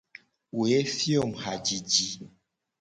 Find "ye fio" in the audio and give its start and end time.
0.71-1.21